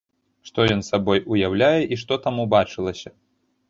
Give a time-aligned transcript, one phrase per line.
[0.47, 3.19] Што ён сабой уяўляе і што там убачылася?